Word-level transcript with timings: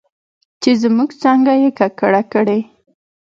چې 0.61 0.71
زموږ 0.81 1.09
څانګه 1.21 1.53
یې 1.61 1.69
ککړه 1.79 2.21
کړې 2.33 2.59